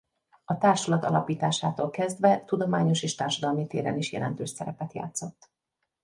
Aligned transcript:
A 0.45 0.57
Társulat 0.57 1.03
alapításától 1.03 1.89
kezdve 1.89 2.43
tudományos 2.45 3.03
és 3.03 3.15
társadalmi 3.15 3.67
téren 3.67 3.97
is 3.97 4.11
jelentős 4.11 4.49
szerepet 4.49 4.93
játszott. 4.93 5.49